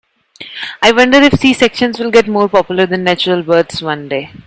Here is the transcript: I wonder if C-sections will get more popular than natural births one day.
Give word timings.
I 0.81 0.91
wonder 0.93 1.19
if 1.19 1.39
C-sections 1.39 1.99
will 1.99 2.09
get 2.09 2.27
more 2.27 2.49
popular 2.49 2.87
than 2.87 3.03
natural 3.03 3.43
births 3.43 3.83
one 3.83 4.09
day. 4.09 4.31